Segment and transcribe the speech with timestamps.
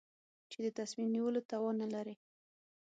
[0.51, 2.15] چې د تصمیم نیولو توان نه لري.